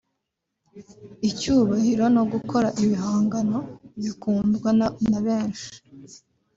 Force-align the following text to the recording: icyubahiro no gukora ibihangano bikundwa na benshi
icyubahiro 1.29 2.05
no 2.15 2.23
gukora 2.31 2.67
ibihangano 2.83 3.59
bikundwa 4.03 4.69
na 5.11 5.19
benshi 5.25 5.69